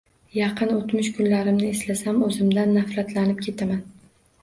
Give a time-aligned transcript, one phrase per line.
[0.37, 3.89] Yaqin oʻtmish kunlarimni eslasam oʻzimdan nafratlanib ketaman